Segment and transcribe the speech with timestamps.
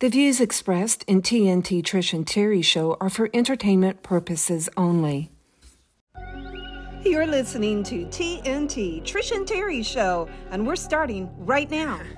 [0.00, 5.32] The views expressed in TNT Trish and Terry show are for entertainment purposes only.
[7.02, 12.00] You're listening to TNT Trish and Terry show, and we're starting right now.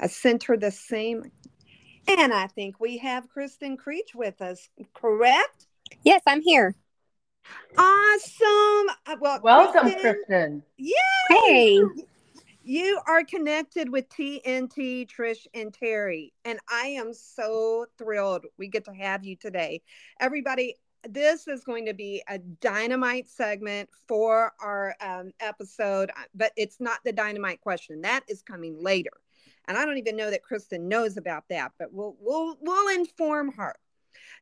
[0.00, 1.30] I sent her the same,
[2.08, 5.68] and I think we have Kristen Creech with us, correct?
[6.02, 6.74] Yes, I'm here.
[7.78, 8.88] Awesome.
[9.06, 10.64] Uh, Well, Welcome, Kristen.
[10.76, 10.92] Yay!
[11.28, 11.80] Hey.
[12.68, 18.86] You are connected with TNT, Trish, and Terry, and I am so thrilled we get
[18.86, 19.82] to have you today.
[20.18, 20.74] Everybody,
[21.08, 26.98] this is going to be a dynamite segment for our um, episode, but it's not
[27.04, 28.00] the dynamite question.
[28.00, 29.12] That is coming later,
[29.68, 33.52] and I don't even know that Kristen knows about that, but we'll we'll we'll inform
[33.52, 33.76] her.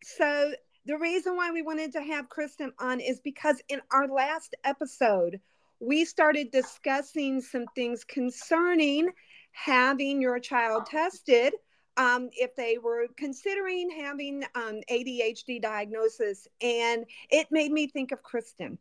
[0.03, 0.55] So
[0.87, 5.41] the reason why we wanted to have Kristen on is because in our last episode
[5.85, 9.11] we started discussing some things concerning
[9.53, 11.55] having your child tested
[11.97, 16.49] um, if they were considering having um, ADHD diagnosis.
[16.61, 18.79] And it made me think of Kristen.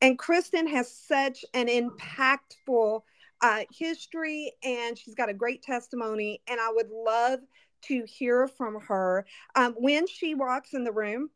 [0.00, 3.02] And Kristen has such an impactful
[3.40, 6.40] uh, history and she's got a great testimony.
[6.46, 7.40] And I would love
[7.82, 9.26] to hear from her.
[9.56, 11.30] Um, when she walks in the room,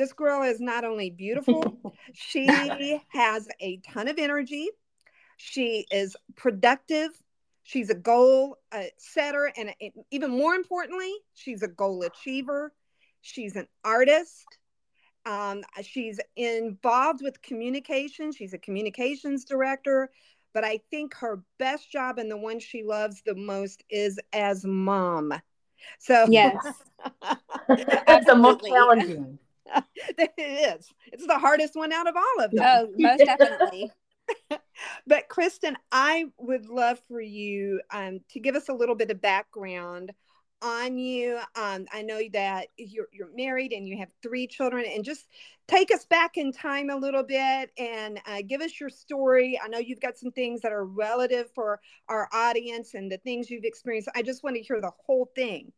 [0.00, 1.62] this girl is not only beautiful,
[2.14, 4.70] she has a ton of energy.
[5.36, 7.10] She is productive.
[7.64, 9.52] She's a goal uh, setter.
[9.58, 12.72] And it, even more importantly, she's a goal achiever.
[13.20, 14.46] She's an artist.
[15.26, 18.32] Um, she's involved with communication.
[18.32, 20.10] She's a communications director.
[20.54, 24.64] But I think her best job and the one she loves the most is as
[24.64, 25.34] mom.
[25.98, 26.56] So, Yes.
[27.68, 29.38] That's the most challenging.
[30.18, 30.88] it is.
[31.12, 32.64] It's the hardest one out of all of them.
[32.64, 33.90] Oh, most definitely.
[35.06, 39.20] But Kristen, I would love for you um, to give us a little bit of
[39.20, 40.12] background
[40.62, 41.38] on you.
[41.56, 45.26] Um, I know that you're, you're married and you have three children, and just
[45.68, 49.58] take us back in time a little bit and uh, give us your story.
[49.62, 53.50] I know you've got some things that are relative for our audience and the things
[53.50, 54.08] you've experienced.
[54.14, 55.72] I just want to hear the whole thing.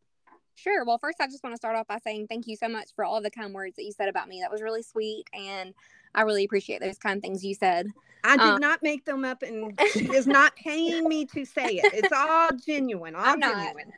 [0.55, 0.85] Sure.
[0.85, 3.05] Well, first, I just want to start off by saying thank you so much for
[3.05, 4.41] all the kind words that you said about me.
[4.41, 5.25] That was really sweet.
[5.33, 5.75] And
[6.15, 7.89] I really appreciate those kind things you said.
[8.25, 11.79] I did Um, not make them up, and she is not paying me to say
[11.79, 11.87] it.
[11.93, 13.15] It's all genuine.
[13.17, 13.57] All I'm not.
[13.57, 13.93] genuine.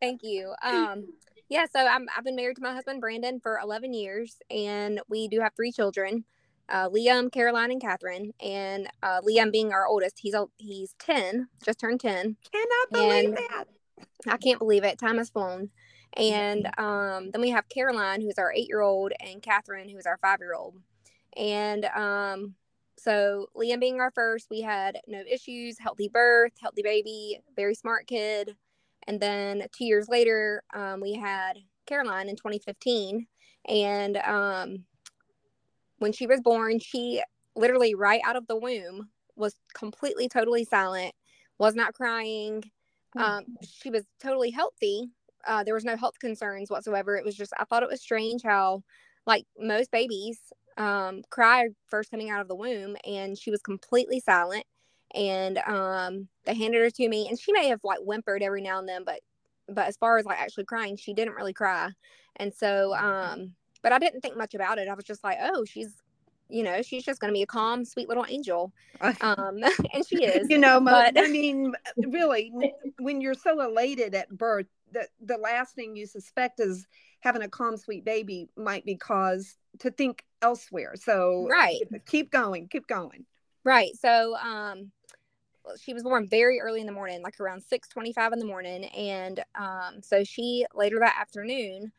[0.00, 0.54] Thank you.
[0.62, 1.04] Um,
[1.48, 5.28] yeah, so I'm, I've been married to my husband, Brandon, for 11 years, and we
[5.28, 6.24] do have three children
[6.70, 8.32] uh, Liam, Caroline, and Catherine.
[8.40, 12.36] And uh, Liam being our oldest, he's, a- he's 10, just turned 10.
[12.52, 13.64] Cannot believe that.
[14.28, 14.98] I can't believe it.
[14.98, 15.70] Time has flown.
[16.16, 20.18] And um, then we have Caroline, who's our eight year old, and Catherine, who's our
[20.18, 20.76] five year old.
[21.36, 22.54] And um,
[22.98, 28.06] so, Liam being our first, we had no issues, healthy birth, healthy baby, very smart
[28.06, 28.56] kid.
[29.06, 33.26] And then two years later, um, we had Caroline in 2015.
[33.66, 34.84] And um,
[35.98, 37.22] when she was born, she
[37.56, 41.14] literally right out of the womb was completely, totally silent,
[41.58, 42.62] was not crying.
[43.16, 45.10] Um, she was totally healthy.
[45.46, 47.16] Uh, there was no health concerns whatsoever.
[47.16, 48.82] It was just, I thought it was strange how,
[49.26, 50.38] like most babies,
[50.76, 54.64] um, cry first coming out of the womb, and she was completely silent.
[55.14, 58.78] And um, they handed her to me, and she may have like whimpered every now
[58.78, 59.20] and then, but
[59.68, 61.90] but as far as like actually crying, she didn't really cry.
[62.36, 63.52] And so, um,
[63.82, 64.88] but I didn't think much about it.
[64.88, 65.94] I was just like, oh, she's,
[66.48, 68.72] you know, she's just going to be a calm, sweet little angel.
[69.00, 69.58] Um,
[69.94, 70.48] and she is.
[70.50, 72.52] you know, but- I mean, really,
[72.98, 76.86] when you're so elated at birth, the, the last thing you suspect is
[77.20, 80.94] having a calm, sweet baby might be cause to think elsewhere.
[80.96, 81.80] So, Right.
[82.06, 83.26] keep going, keep going.
[83.64, 83.94] Right.
[83.96, 84.90] So, um,
[85.80, 88.86] she was born very early in the morning, like around six twenty-five in the morning,
[88.86, 91.92] and um, so she later that afternoon,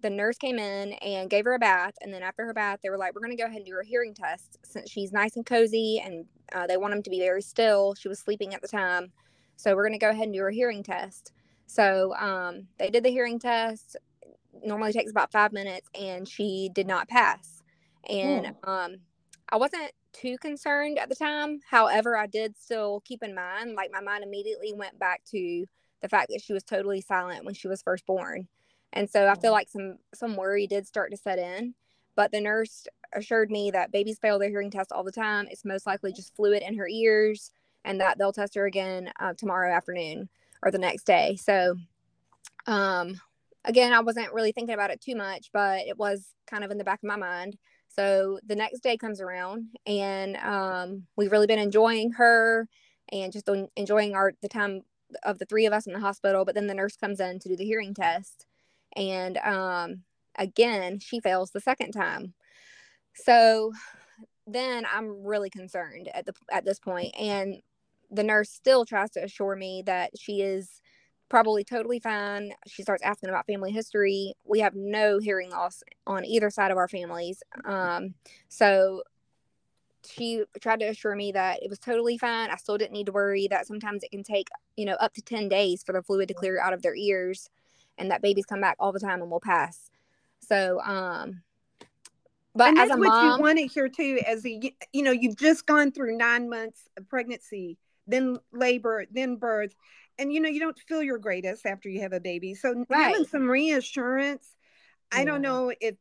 [0.00, 2.88] the nurse came in and gave her a bath, and then after her bath, they
[2.88, 5.36] were like, "We're going to go ahead and do her hearing test since she's nice
[5.36, 7.94] and cozy, and uh, they want them to be very still.
[7.94, 9.12] She was sleeping at the time,
[9.56, 11.32] so we're going to go ahead and do her hearing test."
[11.66, 13.96] So um, they did the hearing test.
[14.64, 17.62] Normally takes about five minutes, and she did not pass.
[18.08, 18.96] And um,
[19.48, 21.60] I wasn't too concerned at the time.
[21.68, 25.66] However, I did still keep in mind, like my mind immediately went back to
[26.00, 28.48] the fact that she was totally silent when she was first born.
[28.92, 31.74] And so I feel like some some worry did start to set in.
[32.14, 35.48] But the nurse assured me that babies fail their hearing test all the time.
[35.50, 37.50] It's most likely just fluid in her ears,
[37.84, 40.28] and that they'll test her again uh, tomorrow afternoon
[40.62, 41.36] or the next day.
[41.36, 41.76] So,
[42.66, 43.20] um,
[43.64, 46.78] again, I wasn't really thinking about it too much, but it was kind of in
[46.78, 47.56] the back of my mind.
[47.88, 52.68] So the next day comes around, and um, we've really been enjoying her
[53.10, 54.82] and just enjoying our the time
[55.24, 57.48] of the three of us in the hospital, but then the nurse comes in to
[57.50, 58.46] do the hearing test.
[58.96, 60.02] And um,
[60.38, 62.32] again, she fails the second time.
[63.14, 63.72] So
[64.46, 67.60] then I'm really concerned at the at this point and
[68.12, 70.80] the nurse still tries to assure me that she is
[71.28, 72.52] probably totally fine.
[72.66, 74.34] She starts asking about family history.
[74.44, 77.42] We have no hearing loss on either side of our families.
[77.64, 78.14] Um,
[78.48, 79.02] so
[80.04, 82.50] she tried to assure me that it was totally fine.
[82.50, 85.22] I still didn't need to worry that sometimes it can take, you know, up to
[85.22, 87.48] 10 days for the fluid to clear out of their ears
[87.98, 89.90] and that babies come back all the time and will pass.
[90.40, 91.42] So, um,
[92.54, 94.60] but and as a what mom, you want to hear too, as a,
[94.92, 99.74] you know, you've just gone through nine months of pregnancy, then labor, then birth,
[100.18, 102.54] and you know, you don't feel your greatest after you have a baby.
[102.54, 103.04] So right.
[103.04, 104.46] having some reassurance,
[105.12, 105.20] yeah.
[105.20, 105.96] I don't know if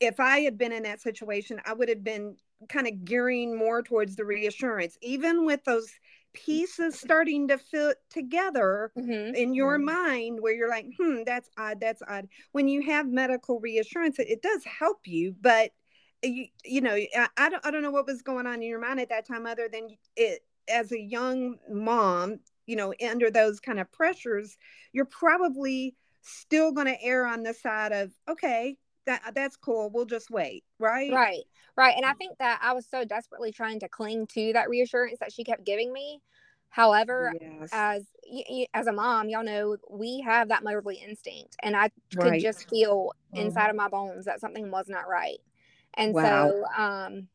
[0.00, 2.36] if I had been in that situation, I would have been
[2.68, 5.90] kind of gearing more towards the reassurance, even with those
[6.34, 9.34] pieces starting to fit together mm-hmm.
[9.34, 9.86] in your mm-hmm.
[9.86, 14.28] mind where you're like hmm that's odd that's odd when you have medical reassurance it,
[14.28, 15.70] it does help you but
[16.22, 18.80] you, you know I, I, don't, I don't know what was going on in your
[18.80, 23.60] mind at that time other than it as a young mom you know under those
[23.60, 24.56] kind of pressures
[24.92, 28.76] you're probably still going to err on the side of okay
[29.06, 31.44] that that's cool we'll just wait right right
[31.76, 35.18] right and i think that i was so desperately trying to cling to that reassurance
[35.18, 36.20] that she kept giving me
[36.68, 37.70] however yes.
[37.72, 38.04] as
[38.74, 42.32] as a mom y'all know we have that motherly instinct and i right.
[42.32, 43.70] could just feel inside mm-hmm.
[43.70, 45.38] of my bones that something was not right
[45.94, 46.22] and wow.
[46.22, 47.28] so um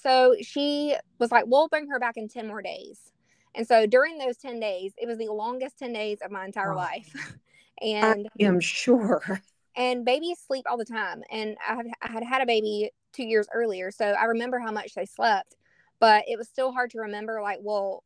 [0.00, 3.12] so she was like we'll bring her back in 10 more days.
[3.54, 6.72] And so during those 10 days it was the longest 10 days of my entire
[6.72, 6.76] oh.
[6.76, 7.12] life.
[7.82, 9.40] And i am sure.
[9.74, 11.22] and babies sleep all the time.
[11.30, 14.70] And I had, I had had a baby two years earlier so i remember how
[14.70, 15.56] much they slept
[15.98, 18.04] but it was still hard to remember like well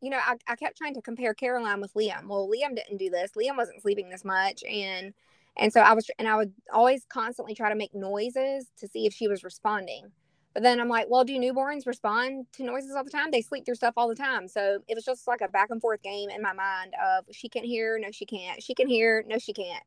[0.00, 2.26] you know I, I kept trying to compare caroline with liam.
[2.26, 3.30] Well liam didn't do this.
[3.38, 4.62] Liam wasn't sleeping this much.
[4.64, 5.14] And
[5.56, 9.06] and so i was and i would always constantly try to make noises to see
[9.06, 10.10] if she was responding
[10.54, 13.30] but then i'm like well do newborns respond to noises all the time?
[13.30, 14.48] They sleep through stuff all the time.
[14.48, 17.48] So it was just like a back and forth game in my mind of she
[17.48, 18.62] can hear no she can't.
[18.62, 19.82] She can hear no she can't.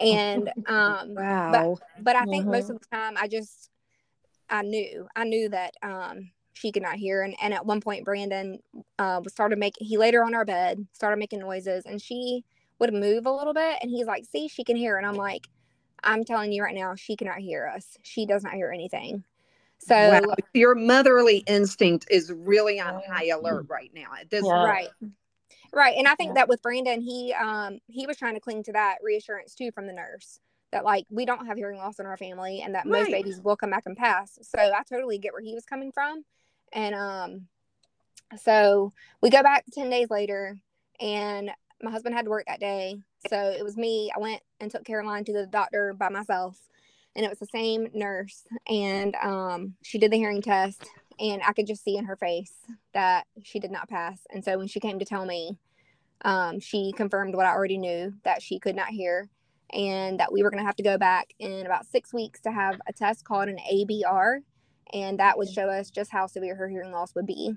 [0.00, 1.78] And um wow.
[1.96, 2.52] but, but i think mm-hmm.
[2.52, 3.70] most of the time i just
[4.50, 7.22] i knew i knew that um she could not hear.
[7.22, 8.58] And, and at one point brandon
[8.98, 12.44] uh started making he laid her on our bed started making noises and she
[12.78, 14.96] would move a little bit and he's like see she can hear.
[14.96, 15.46] And i'm like
[16.02, 17.96] i'm telling you right now she cannot hear us.
[18.02, 19.24] She does not hear anything
[19.78, 20.34] so wow.
[20.54, 24.64] your motherly instinct is really on high alert right now at this yeah.
[24.64, 24.88] right
[25.76, 25.96] Right.
[25.98, 26.34] And I think yeah.
[26.34, 29.86] that with Brandon, he um he was trying to cling to that reassurance too from
[29.86, 30.40] the nurse
[30.72, 33.02] that like we don't have hearing loss in our family and that right.
[33.02, 34.38] most babies will come back and pass.
[34.40, 36.24] So I totally get where he was coming from.
[36.72, 37.46] And um
[38.42, 40.56] so we go back 10 days later
[40.98, 41.50] and
[41.82, 42.96] my husband had to work that day.
[43.28, 44.10] So it was me.
[44.16, 46.58] I went and took Caroline to the doctor by myself
[47.16, 50.86] and it was the same nurse and um she did the hearing test
[51.18, 52.52] and I could just see in her face
[52.92, 54.20] that she did not pass.
[54.30, 55.58] And so when she came to tell me,
[56.24, 59.28] um, she confirmed what I already knew that she could not hear
[59.70, 62.52] and that we were going to have to go back in about six weeks to
[62.52, 64.38] have a test called an ABR.
[64.92, 67.54] And that would show us just how severe her hearing loss would be.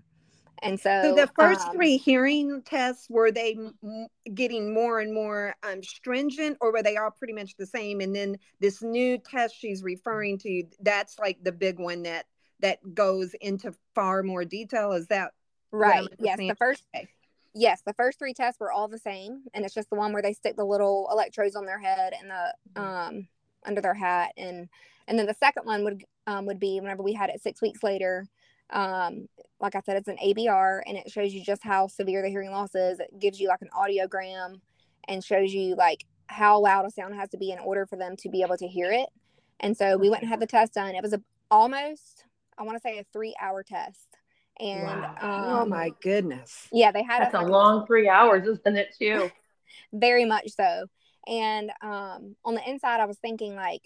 [0.62, 5.14] And so, so the first um, three hearing tests were they m- getting more and
[5.14, 8.02] more um, stringent, or were they all pretty much the same?
[8.02, 12.26] And then this new test she's referring to, that's like the big one that
[12.62, 14.92] that goes into far more detail.
[14.92, 15.32] Is that
[15.72, 16.08] right?
[16.20, 16.84] Yes, the first.
[16.96, 17.08] Okay.
[17.56, 20.22] Yes, the first three tests were all the same, and it's just the one where
[20.22, 23.18] they stick the little electrodes on their head and the mm-hmm.
[23.18, 23.28] um
[23.66, 24.70] under their hat, and
[25.08, 27.82] and then the second one would um would be whenever we had it six weeks
[27.84, 28.28] later.
[28.72, 29.28] Um,
[29.60, 32.52] like I said, it's an ABR, and it shows you just how severe the hearing
[32.52, 33.00] loss is.
[33.00, 34.62] It gives you like an audiogram
[35.08, 38.16] and shows you like how loud a sound has to be in order for them
[38.18, 39.10] to be able to hear it.
[39.60, 40.96] And so we went and had the test done.
[40.96, 41.22] It was a,
[41.52, 42.26] almost
[42.58, 44.08] I want to say a three hour test.
[44.60, 45.16] And wow.
[45.22, 46.68] um, oh my goodness.
[46.72, 49.32] Yeah, they had That's a, a long three hours, isn't it too?
[49.94, 50.86] very much so.
[51.28, 53.82] And um on the inside I was thinking like,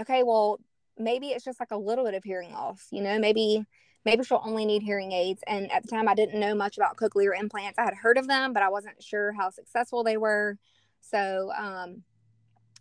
[0.00, 0.58] okay, well,
[0.98, 3.64] maybe it's just like a little bit of hearing loss, you know, maybe
[4.08, 5.42] maybe she'll only need hearing aids.
[5.46, 7.78] And at the time I didn't know much about cochlear implants.
[7.78, 10.56] I had heard of them, but I wasn't sure how successful they were.
[11.00, 12.04] So um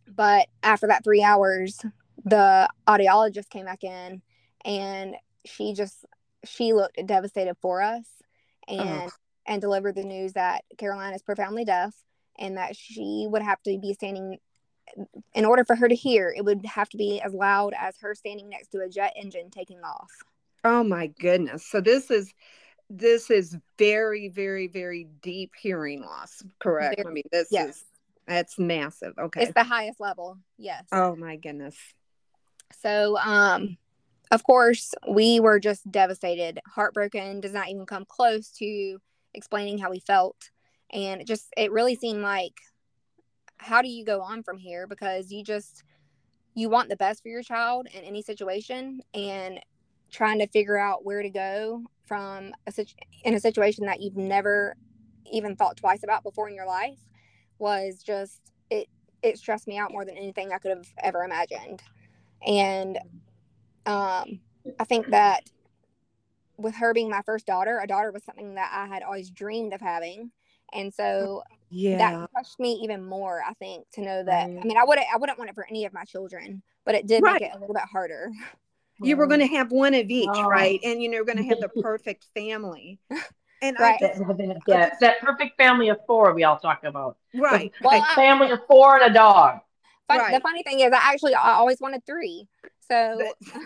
[0.07, 1.81] but after that three hours,
[2.23, 4.21] the audiologist came back in
[4.63, 6.05] and she just
[6.45, 8.05] she looked devastated for us
[8.69, 9.11] and
[9.45, 11.93] and delivered the news that Caroline is profoundly deaf
[12.39, 14.37] and that she would have to be standing
[15.35, 18.15] in order for her to hear it would have to be as loud as her
[18.15, 20.11] standing next to a jet engine taking off
[20.63, 22.33] oh my goodness so this is
[22.89, 26.43] this is very, very, very deep hearing loss.
[26.59, 26.95] Correct.
[26.97, 27.69] Very- I mean, this yes.
[27.69, 27.83] is
[28.27, 29.13] that's massive.
[29.17, 29.43] Okay.
[29.43, 30.37] It's the highest level.
[30.57, 30.83] Yes.
[30.91, 31.75] oh my goodness.
[32.81, 33.77] So, um,
[34.31, 38.99] of course, we were just devastated, heartbroken, does not even come close to
[39.33, 40.49] explaining how we felt.
[40.91, 42.59] And it just, it really seemed like,
[43.57, 44.85] how do you go on from here?
[44.87, 45.85] Because you just,
[46.53, 49.61] you want the best for your child in any situation and
[50.11, 54.15] trying to figure out where to go from a situ- in a situation that you've
[54.17, 54.75] never
[55.31, 56.99] even thought twice about before in your life
[57.59, 58.87] was just it
[59.21, 61.81] it stressed me out more than anything I could have ever imagined.
[62.45, 62.97] And
[63.85, 64.39] um,
[64.79, 65.41] I think that
[66.57, 69.73] with her being my first daughter, a daughter was something that I had always dreamed
[69.73, 70.31] of having.
[70.73, 71.97] And so Yeah.
[71.97, 74.59] that crushed me even more, I think, to know that Right.
[74.61, 77.07] I mean I wouldn't I wouldn't want it for any of my children, but it
[77.07, 77.41] did Right.
[77.41, 78.31] make it a little bit harder.
[79.01, 80.47] you were going to have one of each, Oh.
[80.47, 80.79] right?
[80.83, 82.99] And you know, you're going to have the perfect family.
[83.59, 83.95] And Right.
[83.95, 87.17] I That, just, that, that, that perfect family of four we all talk about.
[87.33, 87.71] right.
[87.81, 89.61] Well, a I- family of four and a dog.
[90.07, 92.47] Fun, The funny thing is, I actually I always wanted three.
[92.87, 93.19] So
[93.51, 93.61] But-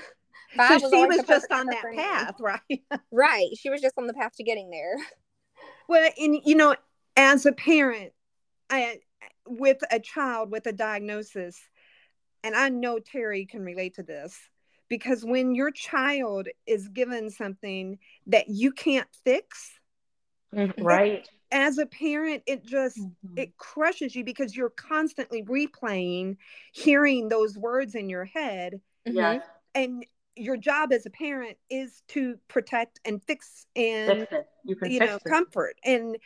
[0.55, 2.81] five so she was just on that path, right?
[3.11, 3.49] Right.
[3.57, 4.95] She was just on the path to getting there.
[5.89, 6.73] Well, and you know,
[7.17, 8.13] as a parent,
[8.69, 8.99] I
[9.45, 11.59] with a child with a diagnosis,
[12.45, 14.39] and I know Terry can relate to this
[14.91, 19.79] because when your child is given something that you can't fix,
[20.77, 21.25] Right.
[21.49, 23.37] as a parent, it just Mhm.
[23.37, 26.35] it crushes you because you're constantly replaying,
[26.73, 29.43] hearing those words in your head, Yes.
[29.73, 30.05] and
[30.35, 34.35] your job as a parent is to protect and fix and Fix.
[34.65, 35.23] You you fix know it.
[35.23, 36.17] comfort and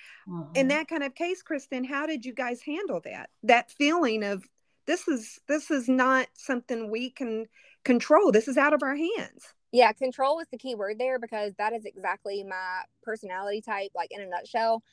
[0.55, 0.69] in Mhm.
[0.69, 4.47] that kind of case kristen how did you guys handle that that feeling of
[4.85, 7.47] this is this is not something we can
[7.85, 11.53] control this is out of our hands Yeah, control is the key word there because
[11.57, 14.83] that is exactly my personality type, like in a nutshell.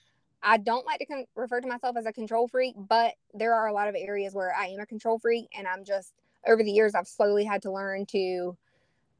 [0.42, 3.68] I don't like to con- refer to myself as a control freak, but there are
[3.68, 5.46] a lot of areas where I am a control freak.
[5.56, 6.14] And I'm just,
[6.46, 8.56] over the years, I've slowly had to learn to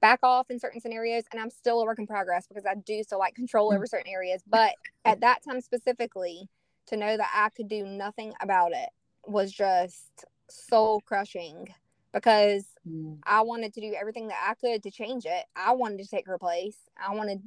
[0.01, 1.25] back off in certain scenarios.
[1.31, 4.13] And I'm still a work in progress because I do still like control over certain
[4.13, 4.43] areas.
[4.47, 4.75] But
[5.05, 6.49] at that time specifically,
[6.87, 8.89] to know that I could do nothing about it
[9.25, 11.69] was just soul crushing
[12.13, 13.19] because Mm.
[13.25, 15.45] I wanted to do everything that I could to change it.
[15.55, 16.77] I wanted to take her place.
[16.97, 17.41] I wanted,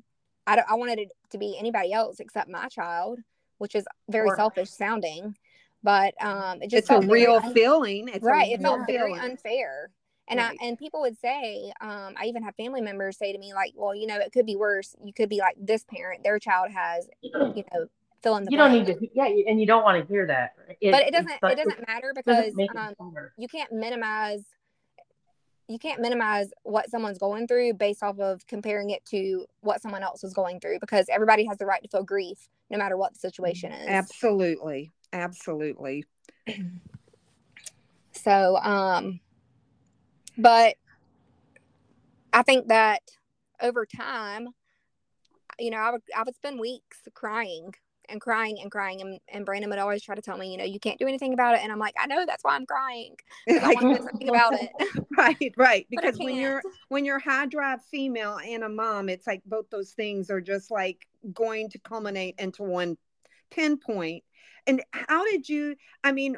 [0.48, 3.20] I, don't, I wanted it to be anybody else except my child,
[3.58, 5.36] which is very selfish sounding,
[5.84, 8.52] but um, it just it's a real un- feeling it's right.
[8.52, 9.92] It felt very unfair.
[10.28, 10.58] And Right.
[10.60, 13.74] I and people would say, um, I even have family members say to me like,
[13.76, 14.96] "Well, you know, it could be worse.
[15.04, 16.24] You could be like this parent.
[16.24, 17.88] Their child has, you know,
[18.26, 20.56] fill in the You don't need to, yeah, and you don't want to hear that.
[20.58, 21.42] but it doesn't.
[21.44, 22.94] like- It doesn't matter because doesn't um,
[23.38, 24.44] you can't minimize
[25.68, 30.04] you can't minimize what someone's going through based off of comparing it to what someone
[30.04, 33.14] else is going through because everybody has the right to feel grief no matter what
[33.14, 36.06] the situation is absolutely absolutely
[38.12, 39.20] so um
[40.38, 40.76] but
[42.32, 43.02] i think that
[43.62, 44.50] over time
[45.58, 47.74] you know i would i would spend weeks crying
[48.10, 50.64] and crying and crying and, and brandon would always try to tell me you know
[50.64, 53.16] you can't do anything about it and i'm like i know that's why i'm crying
[53.50, 54.70] i want to do something about it.
[55.18, 59.42] Right right because when you're when you're high drive female and a mom it's like
[59.46, 62.98] both those things are just like going to culminate into one
[63.52, 64.24] pinpoint.
[64.68, 66.38] And how did you i mean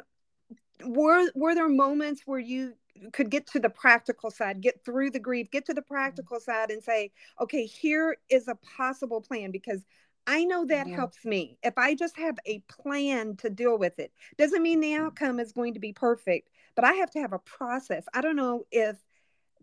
[0.84, 2.74] were were there moments where you
[3.12, 5.94] could get to the practical side get through the grief get to the mm-hmm.
[5.94, 7.10] practical side and say
[7.40, 9.84] okay here is a possible plan because
[10.28, 10.94] I know that Mhm.
[10.94, 11.58] helps me.
[11.64, 15.52] If I just have a plan to deal with it, doesn't mean the outcome is
[15.52, 18.04] going to be perfect, but I have to have a process.
[18.14, 18.98] I don't know if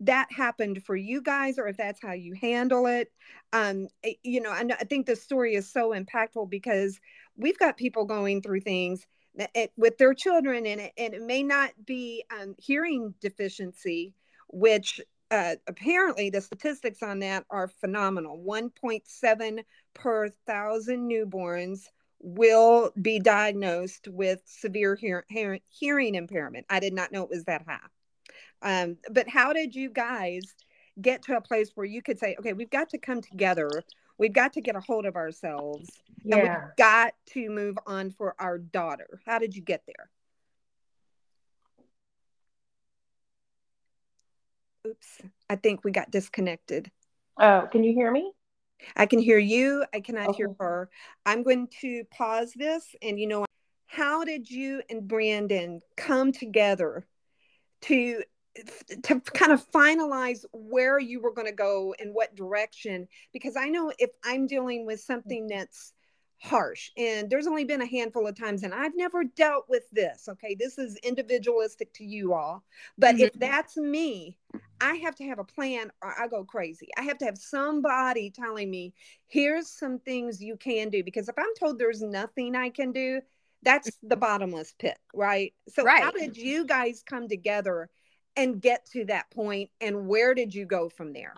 [0.00, 3.12] that happened for you guys or if that's how you handle it.
[3.52, 7.00] Um, it- you know, I, know, I think this story is so impactful because
[7.36, 9.06] we've got people going through things
[9.36, 14.14] that it, with their children, and it, and it may not be um, hearing deficiency,
[14.48, 19.64] which uh, apparently the statistics on that are phenomenal 1.7
[19.94, 21.86] per thousand newborns
[22.20, 26.66] will be diagnosed with severe hear- hear- hearing impairment.
[26.70, 27.78] I did not know it was that high.
[28.62, 30.54] Um, but how did you guys
[31.00, 33.70] get to a place where you could say, okay, we've got to come together,
[34.18, 35.90] we've got to get a hold of ourselves,
[36.24, 36.64] and Yeah.
[36.64, 39.20] we've got to move on for our daughter?
[39.26, 40.08] How did you get there?
[44.86, 46.90] Oops, I think we got disconnected.
[47.38, 48.32] Oh, can you hear me?
[48.94, 49.84] I can hear you.
[49.94, 50.90] I cannot hear her.
[51.24, 52.94] I'm going to pause this.
[53.02, 53.46] And you know,
[53.86, 57.06] how did you and Brandon come together
[57.82, 58.22] to
[59.02, 63.68] to kind of finalize where you were going to go and what direction because i
[63.68, 65.12] know if i'm dealing with mm-hmm.
[65.12, 65.92] something that's
[66.38, 70.28] harsh and there's only been a handful of times and i've never dealt with this
[70.28, 70.54] okay?
[70.54, 72.62] This is individualistic to you all
[72.98, 73.24] but mm-hmm.
[73.24, 74.36] if that's me
[74.80, 76.88] i have to have a plan or i go crazy.
[76.96, 78.92] I have to have somebody telling me
[79.28, 83.20] here's some things you can do because if i'm told there's nothing i can do
[83.62, 85.54] that's the bottomless pit right?
[85.70, 86.02] So right.
[86.02, 87.88] how did you guys come together
[88.36, 91.34] and get to that point and where did you go from there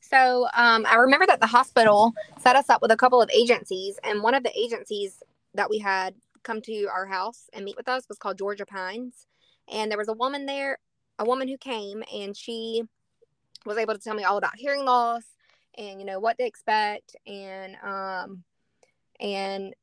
[0.00, 3.98] so um, I remember that the hospital set us up with a couple of agencies,
[4.04, 5.22] and one of the agencies
[5.54, 9.26] that we had come to our house and meet with us was called Georgia Pines.
[9.72, 10.78] And there was a woman there,
[11.18, 12.82] a woman who came, and she
[13.66, 15.24] was able to tell me all about hearing loss
[15.76, 18.42] and you know what to expect, and um,
[19.20, 19.74] and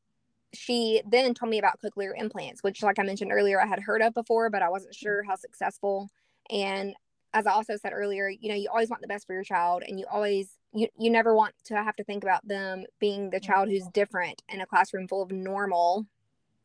[0.54, 4.02] she then told me about cochlear implants, which, like I mentioned earlier, I had heard
[4.02, 6.10] of before, but I wasn't sure how successful.
[6.50, 6.94] And
[7.34, 9.84] as I also said earlier, you know, you always want the best for your child
[9.88, 13.40] and you always you, you never want to have to think about them being the
[13.40, 16.06] child who's different in a classroom full of normal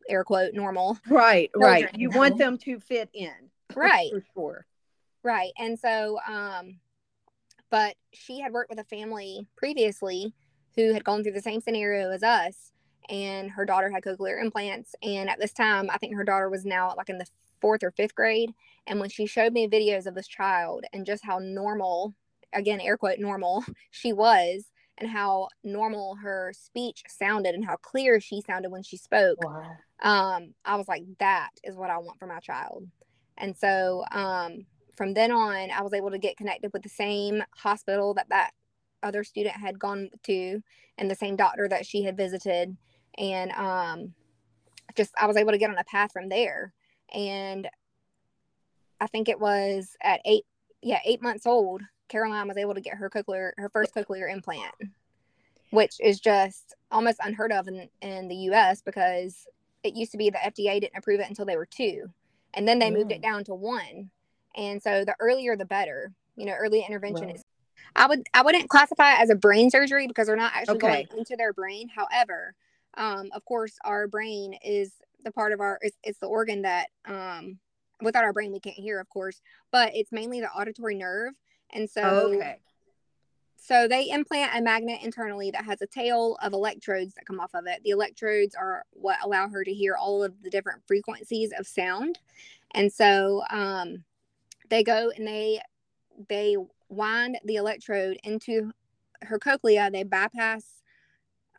[0.08, 0.98] air quote normal.
[1.08, 1.88] Right, right.
[1.96, 3.32] You want them to fit in.
[3.74, 4.10] Right.
[4.10, 4.66] for sure.
[5.22, 5.52] Right.
[5.58, 6.80] And so um
[7.70, 10.34] but she had worked with a family previously
[10.76, 12.71] who had gone through the same scenario as us
[13.08, 16.64] and her daughter had cochlear implants and at this time I think her daughter was
[16.64, 17.26] now like in the
[17.62, 18.52] fourth or fifth grade.
[18.86, 22.12] And when she showed me videos of this child and just how normal,
[22.52, 24.66] again, air quote, normal she was,
[24.98, 29.76] and how normal her speech sounded and how clear she sounded when she spoke, wow.
[30.02, 32.86] um, I was like, that is what I want for my child.
[33.38, 37.42] And so um, from then on, I was able to get connected with the same
[37.56, 38.50] hospital that that
[39.02, 40.62] other student had gone to
[40.98, 42.76] and the same doctor that she had visited.
[43.18, 44.14] And um,
[44.96, 46.72] just, I was able to get on a path from there
[47.12, 47.68] and
[49.00, 50.44] I think it was at eight,
[50.80, 54.74] yeah, eight months old, Caroline was able to get her cochlear, her first cochlear implant,
[55.70, 58.82] which is just almost unheard of in, in the U.S.
[58.82, 59.46] because
[59.82, 62.10] it used to be the FDA didn't approve it until they were two,
[62.54, 64.10] and then they moved it down to one,
[64.56, 66.12] and so the earlier the better.
[66.36, 67.44] You know, early intervention is.
[67.94, 71.06] I would I wouldn't classify it as a brain surgery because they're not actually okay.
[71.10, 71.88] going into their brain.
[71.88, 72.54] However,
[72.96, 74.92] um, of course, our brain is
[75.24, 77.58] the part of our it's, it's the organ that um
[78.00, 81.32] without our brain we can't hear of course but it's mainly the auditory nerve
[81.70, 82.56] and so oh, okay.
[83.56, 87.54] so they implant a magnet internally that has a tail of electrodes that come off
[87.54, 87.80] of it.
[87.84, 92.18] The electrodes are what allow her to hear all of the different frequencies of sound
[92.74, 94.02] and so um
[94.68, 95.60] they go and they
[96.28, 96.56] they
[96.88, 98.72] wind the electrode into
[99.22, 99.90] her cochlea.
[99.90, 100.81] They bypass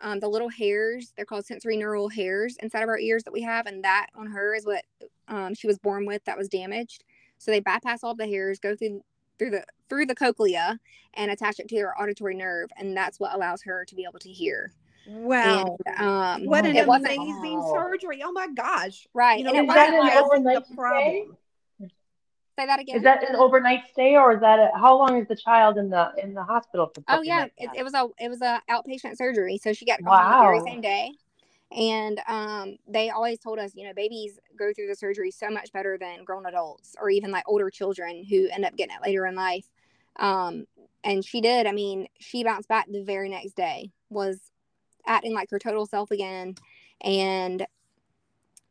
[0.01, 3.41] um, the little hairs they're called sensory neural hairs inside of our ears that we
[3.41, 4.83] have and that on her is what
[5.27, 7.03] um, she was born with that was damaged.
[7.37, 9.03] So they bypass all the hairs go through
[9.39, 10.79] through the through the cochlea
[11.15, 14.19] and attach it to her auditory nerve and that's what allows her to be able
[14.19, 14.73] to hear.
[15.07, 15.77] Wow.
[15.85, 18.21] and, um, what an amazing surgery.
[18.23, 19.05] Oh my gosh.
[19.13, 21.37] Right you know, and it wasn't the problem
[22.57, 22.97] Say that again.
[22.97, 25.89] Is that an overnight stay, or is that a, how long is the child in
[25.89, 26.91] the in the hospital?
[26.93, 29.85] For oh yeah, like it, it, was a it was a outpatient surgery, so she
[29.85, 30.39] got wow.
[30.39, 31.11] the very same day.
[31.75, 35.71] And um, they always told us, you know, babies go through the surgery so much
[35.71, 39.25] better than grown adults or even like older children who end up getting it later
[39.25, 39.65] in life.
[40.17, 40.67] Um,
[41.03, 41.65] and she did.
[41.65, 44.39] I mean, she bounced back the very next day, was
[45.07, 46.53] acting like her total self again,
[47.01, 47.65] and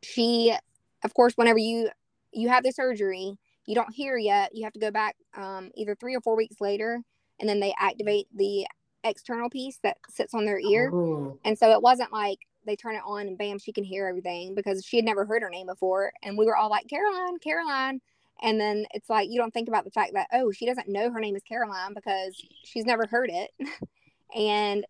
[0.03, 0.55] she,
[1.03, 1.91] of course, whenever you
[2.33, 4.55] you have the surgery, you don't hear yet.
[4.55, 7.01] You have to go back um, either three or four weeks later,
[7.41, 8.67] and then they activate the
[9.05, 10.91] external piece that sits on their ear.
[10.93, 11.39] Oh.
[11.45, 14.55] And so it wasn't like they turn it on and bam, she can hear everything
[14.55, 16.13] because she had never heard her name before.
[16.23, 18.01] And we were all like, Caroline, Caroline.
[18.41, 21.11] And then it's like you don't think about the fact that, oh, she doesn't know
[21.11, 23.51] her name is Caroline because she's never heard it.
[24.35, 24.85] and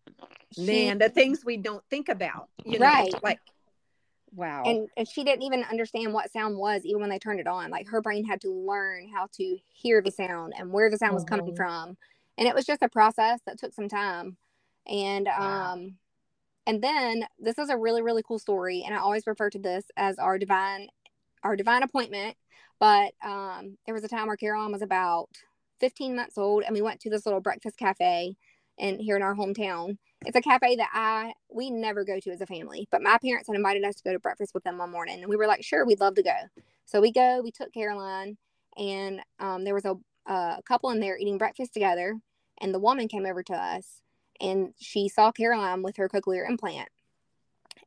[0.51, 3.13] she, man, the things we don't think about, you know, right.
[3.23, 3.39] like
[4.35, 4.63] Wow.
[4.65, 7.69] And, and she didn't even understand what sound was even when they turned it on.
[7.69, 11.13] Like her brain had to learn how to hear the sound and where the sound
[11.13, 11.55] was coming mm-hmm.
[11.55, 11.97] from.
[12.37, 14.37] And it was just a process that took some time.
[14.87, 15.73] And wow.
[15.73, 15.95] um
[16.65, 19.85] and then this is a really really cool story and I always refer to this
[19.95, 20.87] as our divine
[21.43, 22.35] our divine appointment.
[22.79, 25.29] But um there was a time where Caroline was about
[25.79, 28.35] 15 months old and we went to this little breakfast cafe
[28.79, 32.41] and here in our hometown it's a cafe that I we never go to as
[32.41, 34.91] a family, but my parents had invited us to go to breakfast with them one
[34.91, 36.35] morning, and we were like, sure, we'd love to go.
[36.85, 37.41] So we go.
[37.43, 38.37] We took Caroline,
[38.77, 42.19] and um, there was a, a couple in there eating breakfast together,
[42.61, 44.01] and the woman came over to us,
[44.39, 46.89] and she saw Caroline with her cochlear implant,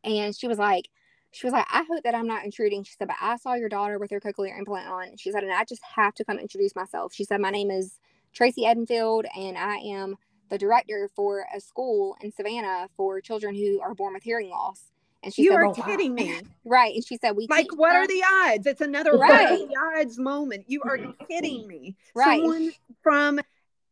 [0.05, 0.89] and she was like,
[1.33, 2.85] she was like, I hope that I'm not intruding.
[2.85, 5.17] She said, but I saw your daughter with her cochlear implant on.
[5.19, 7.13] She said, and I just have to come introduce myself.
[7.13, 7.99] She said, my name is
[8.33, 10.17] Tracy Edenfield, and I am
[10.49, 14.93] the director for a school in Savannah for children who are born with hearing loss.
[15.23, 16.41] And she you said, are "Well, kidding me.
[16.65, 16.95] right.
[16.95, 18.67] And she said, we Like, what them- are the odds?
[18.67, 19.49] It's another what Right.
[19.51, 20.65] are the odds moment.
[20.69, 21.97] You are kidding me.
[22.15, 22.41] Right.
[22.41, 22.71] Someone
[23.03, 23.41] from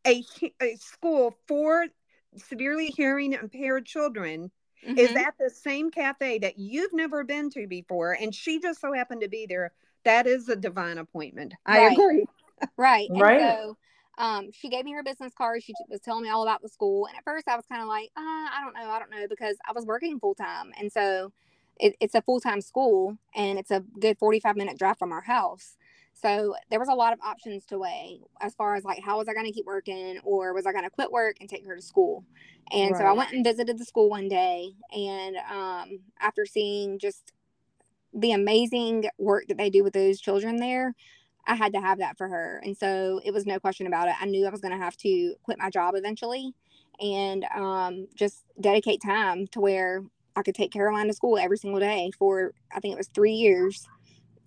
[0.06, 0.22] a,
[0.62, 1.86] a school for
[2.36, 4.50] severely hearing impaired children
[4.82, 5.16] is Mhm.
[5.16, 9.22] at the same cafe that you've never been to before, and she just so happened
[9.22, 9.72] to be there.
[10.04, 11.54] That is a divine appointment.
[11.64, 11.98] I Right.
[11.98, 12.26] agree.
[12.76, 13.08] Right.
[13.08, 13.40] And Right.
[13.40, 13.76] so
[14.18, 15.62] um, she gave me her business card.
[15.62, 17.07] She was telling me all about the school.
[17.07, 18.90] And at first I was kind of like, uh, I don't know.
[18.90, 20.72] I don't know because I was working full time.
[20.79, 21.33] And so
[21.81, 25.22] it, it's a full time school and it's a good 45 minute drive from our
[25.22, 25.77] house.
[26.14, 29.29] So there was a lot of options to weigh as far as like, how was
[29.29, 31.74] I going to keep working or was I going to quit work and take her
[31.74, 32.24] to school?
[32.70, 34.70] And so I went and visited the school one day.
[34.96, 37.33] And um, after seeing just
[38.12, 40.94] the amazing work that they do with those children there,
[41.46, 42.61] I had to have that for her.
[42.64, 44.14] And so it was no question about it.
[44.20, 46.54] I knew I was going to have to quit my job eventually
[47.00, 50.02] and um, just dedicate time to where
[50.37, 53.33] I could take Caroline to school every single day for, I think it was three
[53.33, 53.87] years.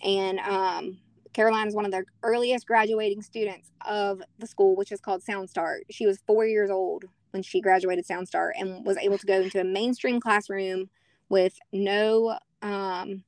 [0.04, 0.98] And um,
[1.34, 5.50] Caroline is one of the earliest graduating students of the school, which is called Sound
[5.50, 5.84] Start.
[5.90, 9.42] She was four years old when she graduated Sound Start and was able to go
[9.42, 10.90] into a mainstream classroom
[11.30, 13.24] with no um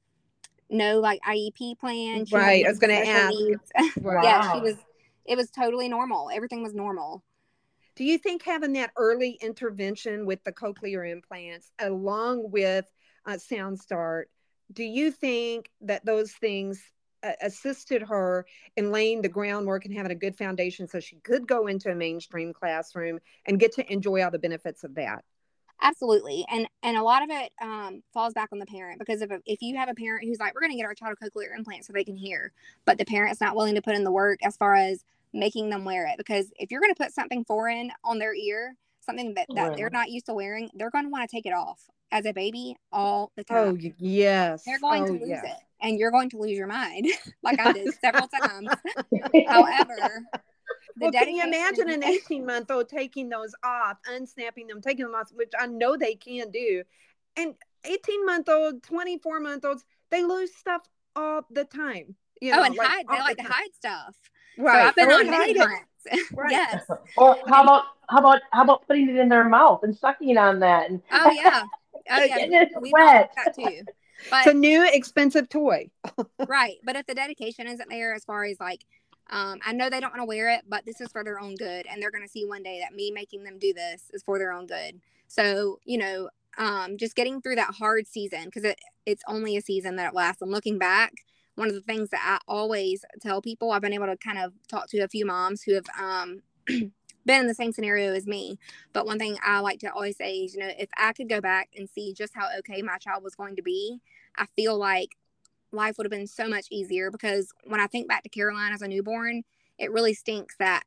[0.69, 2.25] no like IEP plan.
[2.25, 3.97] She Right, I was gonna special ask.
[3.97, 4.21] Wow.
[4.23, 4.75] yeah, she was
[5.25, 6.29] it was totally normal.
[6.33, 7.23] Everything was normal.
[7.95, 12.85] Do you think having that early intervention with the cochlear implants, along with
[13.25, 14.29] uh, Sound Start,
[14.71, 16.81] do you think that those things
[17.23, 18.45] uh, assisted her
[18.77, 21.95] in laying the groundwork and having a good foundation so she could go into a
[21.95, 25.23] mainstream classroom and get to enjoy all the benefits of that?
[25.81, 26.45] Absolutely.
[26.51, 29.61] And and a lot of it um, falls back on the parent because if, if
[29.61, 31.85] you have a parent who's like, we're going to get our child a cochlear implant
[31.85, 32.51] so they can hear,
[32.85, 35.85] but the parent's not willing to put in the work as far as making them
[35.85, 36.17] wear it.
[36.17, 39.89] Because if you're going to put something foreign on their ear, something that, that they're
[39.89, 41.79] not used to wearing, they're going to want to take it off
[42.11, 43.79] as a baby all the Oh, time.
[43.81, 44.63] y- yes.
[44.65, 45.43] They're going oh, to lose yes.
[45.45, 47.07] it and you're going to lose your mind
[47.43, 48.69] like I did several times.
[49.47, 50.23] However,
[50.99, 55.15] Well, can you imagine an 18 month old taking those off, unsnapping them, taking them
[55.15, 56.83] off, which I know they can do.
[57.37, 60.81] And 18 month old, 24 month olds, they lose stuff
[61.15, 62.15] all the time.
[62.41, 63.07] You Oh, know, and like, hide.
[63.07, 64.15] They all like the to hide stuff.
[64.57, 64.81] Right.
[64.81, 66.27] So I've been Or on many it.
[66.35, 66.51] Right.
[66.51, 66.85] yes.
[67.17, 70.59] Or how about how about how about putting it in their mouth and sucking on
[70.59, 71.63] that and Oh yeah.
[72.09, 72.35] Oh yeah.
[72.35, 73.31] getting it We've wet.
[73.35, 73.81] got that too.
[74.31, 75.89] It's a new expensive toy.
[76.47, 76.75] right.
[76.83, 78.85] But if the dedication isn't there as far as like
[79.29, 81.55] um, I know they don't want to wear it, but this is for their own
[81.55, 84.23] good, and they're going to see one day that me making them do this is
[84.23, 84.99] for their own good.
[85.27, 89.61] So you know, um, just getting through that hard season because it it's only a
[89.61, 90.41] season that it lasts.
[90.41, 91.13] And looking back,
[91.55, 94.53] one of the things that I always tell people, I've been able to kind of
[94.67, 96.91] talk to a few moms who have um, been
[97.41, 98.57] in the same scenario as me.
[98.93, 101.41] But one thing I like to always say is, you know, if I could go
[101.41, 103.99] back and see just how okay my child was going to be,
[104.37, 105.15] I feel like
[105.71, 108.81] life would have been so much easier because when I think back to Caroline as
[108.81, 109.43] a newborn,
[109.77, 110.83] it really stinks that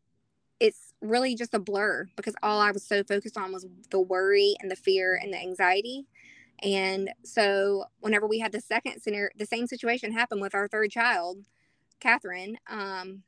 [0.61, 4.55] it's really just a blur because all I was so focused on was the worry
[4.61, 6.07] and the fear and the anxiety.
[6.63, 10.91] And so whenever we had the second scenario, the same situation happen with our third
[10.91, 11.39] child,
[11.99, 13.23] Catherine, um,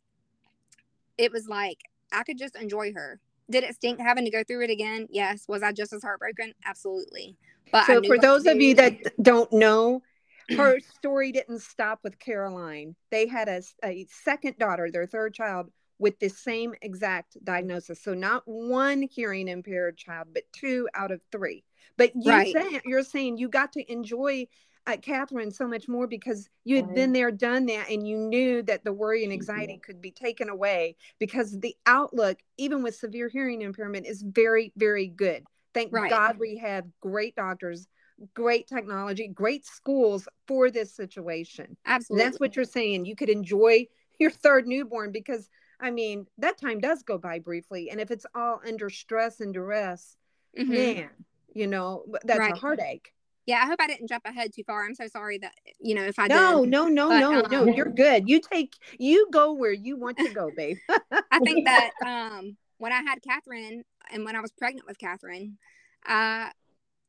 [1.19, 1.79] it was like
[2.13, 3.21] I could just enjoy her.
[3.51, 5.07] Did it stink having to go through it again?
[5.11, 5.47] Yes.
[5.49, 6.55] Was I just as heartbroken?
[6.65, 7.37] Absolutely.
[7.73, 10.03] But So, for those of you that don't know,
[10.51, 12.95] her story didn't stop with Caroline.
[13.11, 18.03] They had a, a second daughter, their third child, with the same exact diagnosis.
[18.03, 21.65] So, not one hearing impaired child, but two out of three.
[21.97, 22.53] But you Right.
[22.53, 24.47] say, you're saying you got to enjoy
[24.87, 28.63] uh, Catherine so much more because you had been there, done that, and you knew
[28.63, 33.29] that the worry and anxiety could be taken away because the outlook, even with severe
[33.29, 35.45] hearing impairment, is very, very good.
[35.73, 36.11] Thank Right.
[36.11, 37.87] God we have great doctors,
[38.35, 41.67] great technology, great schools for this situation.
[41.67, 42.25] And absolutely.
[42.25, 43.05] that's what you're saying.
[43.07, 43.87] You could enjoy
[44.19, 45.49] your third newborn because,
[45.81, 47.91] I mean, that time does go by briefly.
[47.91, 50.17] And if it's all under stress and duress,
[50.59, 50.69] Mhm.
[50.69, 51.11] man,
[51.53, 52.53] you know, that's Right.
[52.53, 53.13] a heartache.
[53.47, 54.85] Yeah, I hope I didn't jump ahead too far.
[54.85, 56.71] I'm so sorry that you know if I No, did.
[56.71, 57.63] no, no, But, no, no.
[57.63, 58.29] um, You're good.
[58.29, 60.79] You take, you go where you want to go, babe.
[61.31, 65.59] I think that um when I had Catherine and when I was pregnant with Catherine,
[66.07, 66.53] I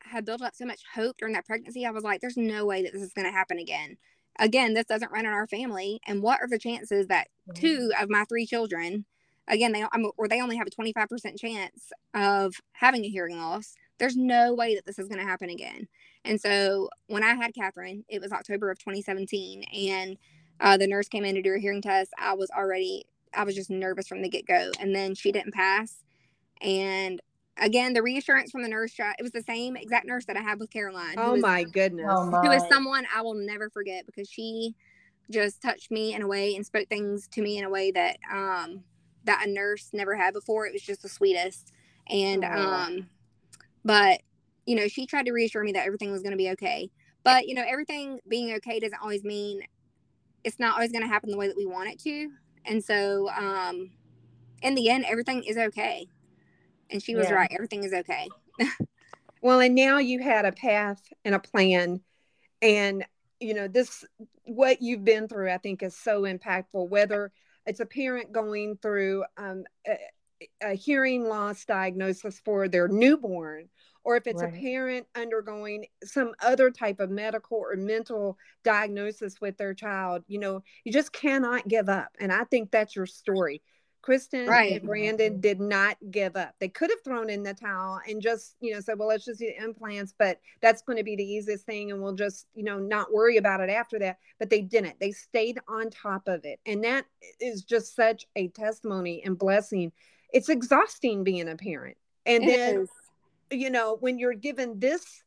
[0.05, 1.85] had built up so much hope during that pregnancy.
[1.85, 3.97] I was like, "There's no way that this is going to happen again."
[4.37, 8.09] Again, this doesn't run in our family, and what are the chances that two of
[8.09, 9.05] my three children,
[9.47, 13.75] again, they I'm, or they only have a 25% chance of having a hearing loss?
[13.97, 15.87] There's no way that this is going to happen again.
[16.25, 20.17] And so when I had Catherine, it was October of 2017, and
[20.59, 22.11] uh, the nurse came in to do a hearing test.
[22.17, 24.71] I was already, I was just nervous from the get go.
[24.79, 26.03] And then she didn't pass.
[26.61, 27.21] And
[27.57, 30.59] again, the reassurance from the nurse, it was the same exact nurse that I had
[30.59, 31.15] with Caroline.
[31.17, 32.07] Oh was, my goodness.
[32.09, 32.39] Oh my.
[32.41, 34.75] Who is someone I will never forget because she
[35.31, 38.17] just touched me in a way and spoke things to me in a way that
[38.31, 38.83] um
[39.23, 40.67] that a nurse never had before.
[40.67, 41.71] It was just the sweetest.
[42.09, 42.47] And Oh.
[42.47, 43.09] um
[43.83, 44.21] but
[44.65, 46.89] you know, she tried to reassure me that everything was going to be okay.
[47.23, 49.61] But you know, everything being okay doesn't always mean
[50.43, 52.29] it's not always going to happen the way that we want it to.
[52.65, 53.91] And so um
[54.61, 56.07] in the end everything is okay.
[56.89, 57.35] And she was Yeah.
[57.35, 57.51] right.
[57.51, 58.29] Everything is okay.
[59.41, 62.01] Well, and now you had a path and a plan.
[62.61, 63.05] And,
[63.39, 64.03] you know, this,
[64.45, 67.31] what you've been through, I think is so impactful, whether
[67.65, 69.97] it's a parent going through um, a,
[70.63, 73.69] a hearing loss diagnosis for their newborn,
[74.03, 74.53] or if it's Right.
[74.53, 80.39] a parent undergoing some other type of medical or mental diagnosis with their child, you
[80.39, 82.09] know, you just cannot give up.
[82.19, 83.61] And I think that's your story.
[84.05, 84.73] Kristen Right.
[84.73, 86.53] and Brandon did not give up.
[86.59, 89.39] They could have thrown in the towel and just, you know, said, well, let's just
[89.39, 92.77] do implants, but that's going to be the easiest thing and we'll just, you know,
[92.77, 94.19] not worry about it after that.
[94.37, 94.99] But they didn't.
[94.99, 96.59] They stayed on top of it.
[96.67, 97.05] And that
[97.39, 99.91] is just such a testimony and blessing.
[100.31, 101.97] It's exhausting being a parent.
[102.27, 102.89] And It then is.
[103.49, 105.23] you know, when you're given this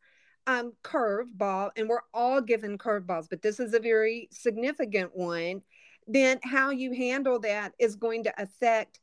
[0.47, 5.63] um, curve ball, and we're all given curveballs, but this is a very significant one,
[6.09, 9.01] then how you handle that is going to affect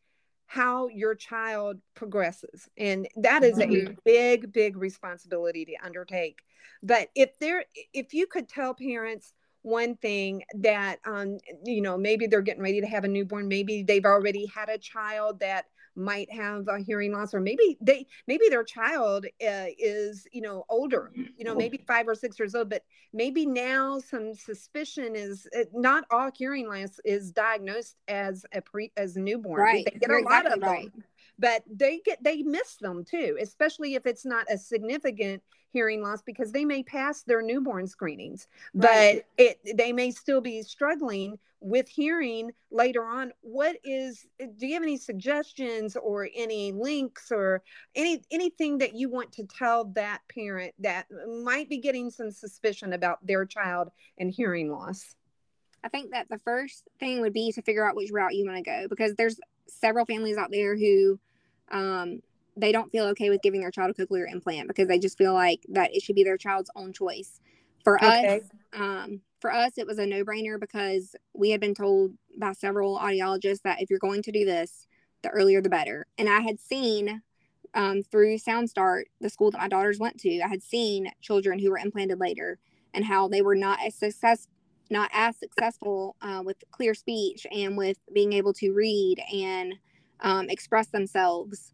[0.48, 2.70] how your child progresses.
[2.78, 3.98] And that is a Mhm.
[4.06, 6.40] big, big responsibility to undertake.
[6.84, 12.28] But if there, if you could tell parents, one thing that um you know maybe
[12.28, 16.32] they're getting ready to have a newborn maybe they've already had a child that might
[16.32, 21.12] have a hearing loss or maybe they maybe their child uh, is you know older
[21.38, 25.64] you know maybe five or six years old but maybe now some suspicion is uh,
[25.74, 29.86] not all hearing loss is diagnosed as a pre as a newborn Right.
[29.86, 30.92] they get You're a lot exactly of them right.
[31.40, 36.22] But they get they miss them too especially if it's not a significant hearing loss
[36.22, 39.26] because they may pass their newborn screenings Right.
[39.38, 44.74] but it they may still be struggling with hearing later on what is do you
[44.76, 47.64] have any suggestions or any links or
[47.96, 51.08] any anything that you want to tell that parent that
[51.44, 55.16] might be getting some suspicion about their child and hearing loss
[55.84, 58.58] I think that the first thing would be to figure out which route you want
[58.58, 61.20] to go because there's several families out there who
[61.72, 62.22] um,
[62.58, 65.34] they don't feel okay with giving their child a cochlear implant because they just feel
[65.34, 67.40] like that it should be their child's own choice.
[67.84, 68.42] For Okay.
[68.42, 72.98] us, um, for us, it was a no-brainer because we had been told by several
[72.98, 74.88] audiologists that if you're going to do this,
[75.22, 76.08] the earlier the better.
[76.18, 77.22] And I had seen
[77.74, 81.70] um, through SoundStart, the school that my daughters went to, I had seen children who
[81.72, 82.58] were implanted later
[82.94, 84.48] and how they were not as success
[84.90, 89.74] not as successful uh, with clear speech and with being able to read and
[90.22, 91.72] um, express themselves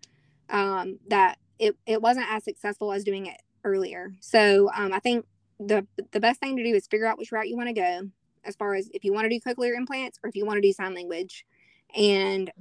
[0.49, 4.11] um, that it, it wasn't as successful as doing it earlier.
[4.19, 5.25] So um, i think
[5.59, 8.09] the the best thing to do is figure out which route you want to go
[8.43, 10.61] as far as if you want to do cochlear implants or if you want to
[10.61, 11.45] do sign language
[11.95, 12.51] and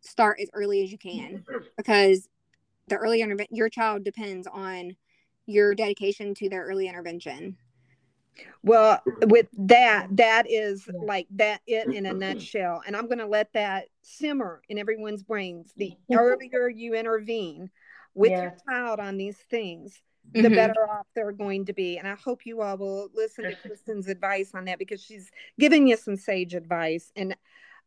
[0.00, 1.44] start as early as you can.
[1.76, 2.28] Because
[2.88, 4.96] the early intervention your child depends on
[5.46, 7.56] your dedication to their early intervention
[8.62, 12.82] Well, with that, that is like that it in a nutshell.
[12.86, 15.72] And I'm going to let that simmer in everyone's brains.
[15.76, 17.70] The earlier you intervene
[18.14, 18.60] with your Yes.
[18.68, 20.02] child on these things,
[20.34, 20.54] the Mhm.
[20.54, 21.98] better off they're going to be.
[21.98, 25.86] And I hope you all will listen to Kristen's advice on that because she's giving
[25.86, 27.12] you some sage advice.
[27.16, 27.36] And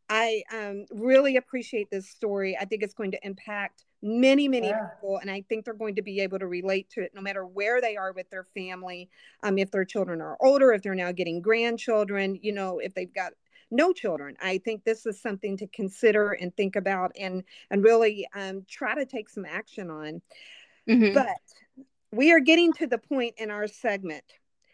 [0.08, 2.56] I um, really appreciate this story.
[2.58, 4.86] I think it's going to impact many, many Yeah.
[4.90, 7.44] people, and I think they're going to be able to relate to it no matter
[7.46, 9.08] where they are with their family.
[9.42, 13.12] Um, if their children are older, if they're now getting grandchildren, you know, if they've
[13.12, 13.32] got
[13.70, 18.26] no children, I think this is something to consider and think about, and and really
[18.34, 20.22] um, try to take some action on.
[20.88, 21.14] Mhm.
[21.14, 21.36] But
[22.10, 24.24] we are getting to the point in our segment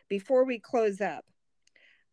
[0.08, 1.24] before we close up.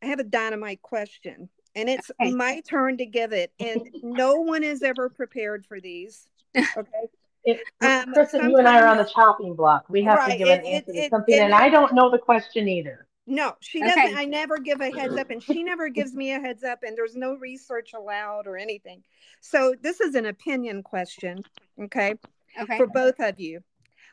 [0.01, 2.31] I have a dynamite question, and it's Okay.
[2.31, 3.53] my turn to give it.
[3.59, 6.27] And no one is ever prepared for these.
[6.55, 7.07] Okay.
[7.45, 9.85] It, Um, Kristen, you and I are on the chopping block.
[9.89, 12.09] We have to Right, give an it- it- to something, it- and I don't know
[12.09, 13.05] the question either.
[13.25, 13.99] No, she doesn't.
[13.99, 14.13] Okay.
[14.15, 16.97] I never give a heads up, and she never gives me a heads up, and
[16.97, 19.03] there's no research allowed or anything.
[19.41, 21.43] So this is an opinion question,
[21.81, 22.15] okay,
[22.59, 23.61] okay for both of you.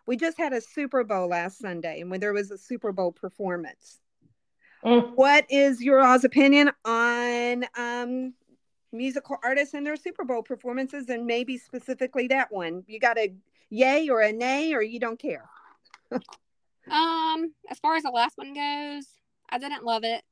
[0.07, 3.13] We just had a Super Bowl last Sunday, and when there was a Super Bowl
[3.13, 4.01] performance.
[4.85, 5.15] Mm.
[5.15, 8.35] What is your all's opinion on um,
[8.93, 12.85] musical artists and their Super Bowl performances, and maybe specifically that one?
[12.87, 13.33] You got a
[13.71, 15.45] yay or a nay, or you don't care?
[16.91, 19.05] Um, as far as the last one goes,
[19.49, 20.25] I didn't love it.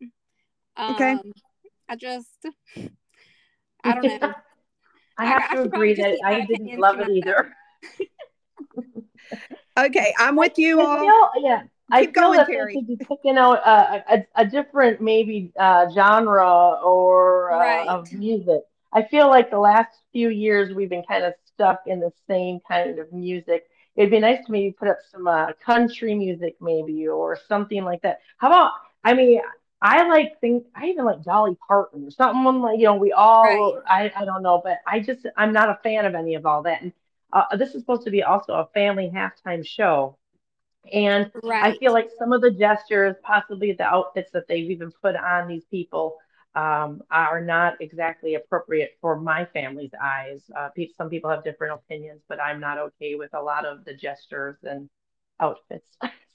[0.77, 1.17] Um, Okay.
[1.89, 2.31] I just,
[3.85, 4.35] I don't know.
[5.19, 7.55] I I- have I to should probably agree that I didn't love it either.
[9.79, 10.99] Okay, I'm with you all.
[10.99, 12.75] feel, yeah, I feel going, that Terry.
[12.75, 17.89] they could be picking out a, a, a different maybe uh, genre or uh, Right.
[17.89, 18.63] of music.
[18.93, 22.61] I feel like the last few years we've been kind of stuck in the same
[22.67, 23.69] kind of music.
[23.97, 28.03] It'd be nice to maybe put up some uh, country music maybe or something like
[28.03, 28.21] that.
[28.39, 28.73] How about,
[29.05, 29.41] I mean,
[29.83, 33.81] I like things, I even like Dolly Parton or something like, you know, we all,
[33.89, 36.63] I, I don't know, but I just, I'm not a fan of any of all
[36.63, 36.83] that.
[36.83, 36.93] And
[37.33, 40.17] uh, this is supposed to be also a family halftime show.
[40.93, 45.17] And I feel like some of the gestures, possibly the outfits that they've even put
[45.17, 46.17] on these people,
[46.55, 50.43] um, are not exactly appropriate for my family's eyes.
[50.57, 53.85] Uh, pe- some people have different opinions, but I'm not okay with a lot of
[53.85, 54.89] the gestures and
[55.41, 55.89] outfits.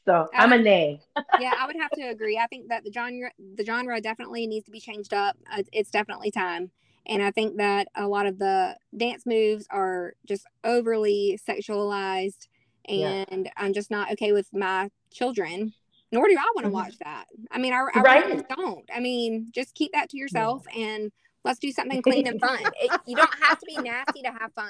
[0.06, 1.02] So I'm a nay.
[1.36, 2.38] yeah, I would have to agree.
[2.38, 5.38] I think that the genre, the genre definitely needs to be changed up.
[5.52, 6.72] Uh, It's definitely time.
[7.06, 12.48] And I think that a lot of the dance moves are just overly sexualized.
[12.88, 13.26] Yeah.
[13.30, 15.74] And I'm just not okay with my children,
[16.12, 16.74] nor do I want to Mhm.
[16.74, 17.26] watch that.
[17.52, 18.26] I mean, I, I Right.
[18.26, 18.90] really don't.
[18.94, 21.12] I mean, just keep that to yourself and
[21.44, 22.60] let's do something clean and fun.
[22.82, 24.70] It, you don't have to be nasty to have fun.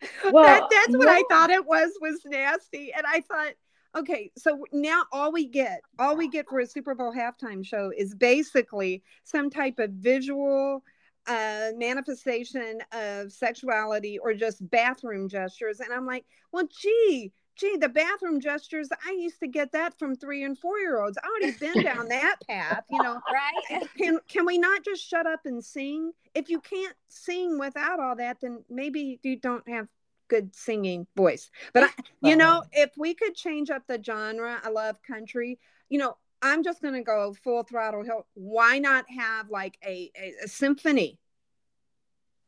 [0.32, 3.52] Well, that, that's what I thought it was was nasty, and I thought,
[3.94, 7.92] okay, so now all we get, all we get for a Super Bowl halftime show
[7.94, 10.82] is basically some type of visual
[11.26, 17.88] uh manifestation of sexuality or just bathroom gestures and i'm like well gee gee the
[17.88, 21.56] bathroom gestures i used to get that from three and four year olds i already
[21.60, 23.82] been down that path you know Right?
[23.82, 26.12] Eh, can can we not just shut up and sing?
[26.34, 29.88] If you can't sing without all that, then maybe you don't have
[30.28, 31.50] good singing voice.
[31.72, 31.88] But I,
[32.28, 35.58] you know, if we could change up the genre, I love country.
[35.88, 38.02] You know, I'm just gonna go full throttle.
[38.02, 38.26] Hill.
[38.34, 41.18] Why not have like a a, a symphony?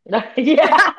[0.37, 0.93] yeah,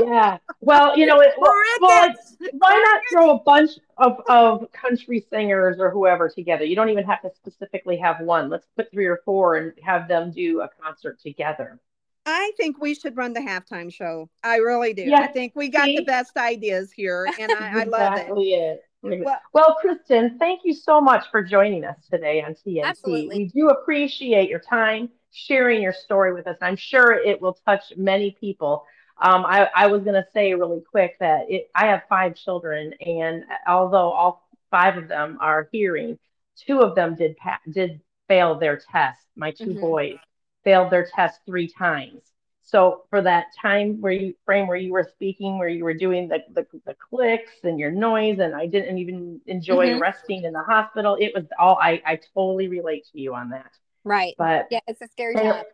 [0.00, 0.38] yeah.
[0.60, 5.90] Well, you know, it, well, why not throw a bunch of, of country singers or
[5.90, 6.64] whoever together?
[6.64, 8.48] You don't even have to specifically have one.
[8.48, 11.80] Let's put three or four and have them do a concert together.
[12.26, 14.30] I think we should run the halftime show.
[14.42, 15.02] I really do.
[15.02, 15.96] Yeah, I think we got see?
[15.96, 18.28] the best ideas here, and I, I love it.
[18.30, 18.80] it.
[19.02, 22.82] Well, Well, Kristen, thank you so much for joining us today on TNT.
[22.82, 23.38] Absolutely.
[23.38, 26.56] We do appreciate your time, sharing your story with us.
[26.62, 28.86] I'm sure it will touch many people.
[29.20, 32.94] Um, I, I was going to say really quick that it, I have five children,
[33.00, 36.18] and although all five of them are hearing,
[36.56, 39.20] two of them did pa- did fail their test.
[39.36, 39.80] My 2 Mhm.
[39.80, 40.16] boys
[40.64, 42.22] failed their test three times.
[42.62, 46.28] So for that time where you frame where you were speaking, where you were doing
[46.28, 50.00] the, the, the clicks and your noise, and I didn't even enjoy Mhm.
[50.00, 51.16] resting in the hospital.
[51.20, 53.70] It was all I, I totally relate to you on that.
[54.02, 54.34] Right.
[54.38, 55.64] But Yeah, it's a scary time.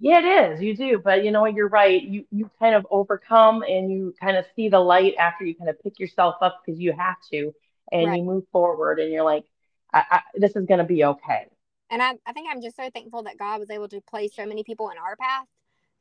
[0.00, 0.62] Yeah, it is.
[0.62, 1.54] You do, but you know what?
[1.54, 2.02] You're right.
[2.02, 5.68] You you kind of overcome and you kind of see the light after you kind
[5.70, 7.54] of pick yourself up because you have to,
[7.92, 8.18] and Right.
[8.18, 9.44] you move forward, and you're like,
[9.92, 11.46] I, I, this is going to be okay.
[11.90, 14.46] And I, I think I'm just so thankful that God was able to place so
[14.46, 15.46] many people in our path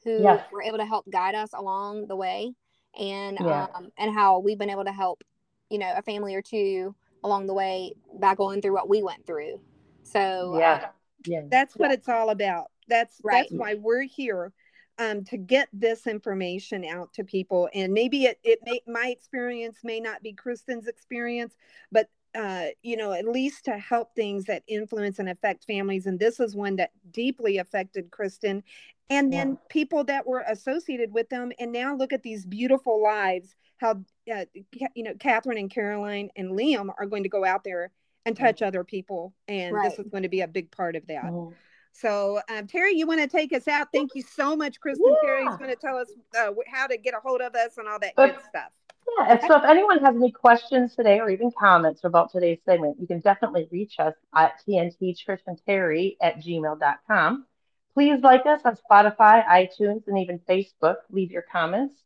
[0.03, 0.41] who Yes.
[0.51, 2.53] were able to help guide us along the way
[2.97, 3.67] and Yeah.
[3.75, 5.23] um, and how we've been able to help,
[5.69, 9.25] you know, a family or two along the way by going through what we went
[9.25, 9.59] through.
[10.03, 10.73] So Yeah.
[10.73, 10.87] uh,
[11.25, 11.41] Yeah.
[11.49, 13.47] that's what it's all about that's Right.
[13.49, 14.51] that's why we're here
[14.97, 17.69] um, to get this information out to people.
[17.73, 21.55] And maybe it, it may my experience may not be kristen's experience
[21.91, 26.05] but uh, you know at least to help things that influence and affect families.
[26.05, 28.63] And this is one that deeply affected kristen.
[29.11, 31.51] And then people that were associated with them.
[31.59, 34.45] And now look at these beautiful lives how uh,
[34.93, 37.91] you know catherine and caroline and liam are going to go out there
[38.25, 39.33] and touch other people.
[39.47, 39.89] And Right.
[39.89, 41.23] this is going to be a big part of that.
[41.23, 41.53] Mhm.
[41.91, 43.87] So, um, Terry, you want to take us out?
[43.91, 45.15] Thank you so much, Kristen.
[45.21, 45.57] Terry's Yeah.
[45.57, 48.15] going to tell us uh, how to get a hold of us and all that
[48.15, 48.71] good stuff.
[49.17, 52.97] Yeah, and so if anyone has any questions today or even comments about today's segment,
[52.99, 57.45] you can definitely reach us at tnttrishandterry at gmail.com.
[57.93, 60.97] Please like us on Spotify, iTunes, and even Facebook.
[61.09, 62.01] Leave your comments.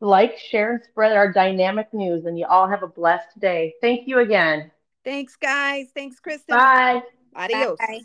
[0.00, 3.74] Like, share, and spread our dynamic news, and you all have a blessed day.
[3.80, 4.70] Thank you again.
[5.04, 5.88] Thanks, guys.
[5.94, 6.56] Thanks, Kristen.
[6.56, 7.02] Bye.
[7.34, 7.78] Adios.
[7.78, 8.00] Bye.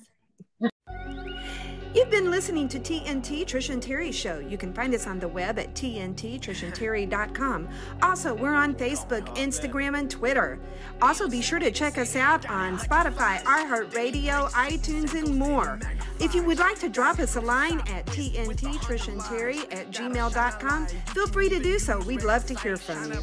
[1.93, 4.39] You've been listening to TNT Trish and Terry Show.
[4.39, 7.69] You can find us on the web at tntrishandterry.com.
[8.01, 10.59] Also, we're on Facebook, Instagram, and Twitter.
[11.03, 15.79] Also, be sure to check us out on Spotify, iHeartRadio, iTunes, and more.
[16.19, 21.49] If you would like to drop us a line at tnttrishandterry at gmail.com, feel free
[21.49, 21.99] to do so.
[21.99, 23.19] We'd love to hear from you.